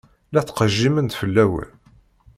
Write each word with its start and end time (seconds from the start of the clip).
La 0.33 0.41
ttqejjiment 0.43 1.11
fell-awen. 1.19 1.69